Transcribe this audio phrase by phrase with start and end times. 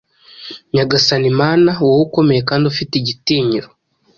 [0.73, 3.67] Nyagasani Mana, wowe ukomeye kandi ufite igitinyiro,